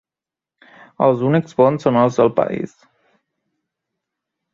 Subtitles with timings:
[1.07, 2.73] Els únics bons són els del país.